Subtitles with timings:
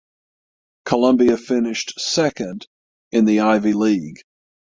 [0.83, 2.65] Columbia finished second
[3.11, 4.21] in the Ivy League.